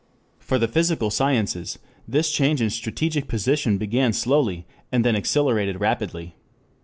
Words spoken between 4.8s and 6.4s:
and then accelerated rapidly.